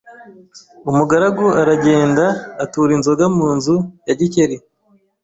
[0.89, 2.25] Umugaragu aragenda
[2.63, 3.75] atura inzoga mu nzu
[4.07, 4.55] yagikeli